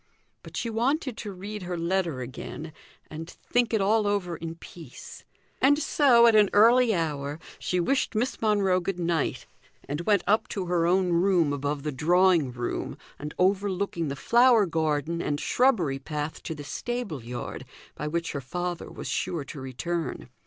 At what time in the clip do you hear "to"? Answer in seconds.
1.17-1.31, 16.41-16.55, 19.43-19.61